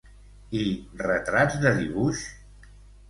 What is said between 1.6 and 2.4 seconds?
de dibuix?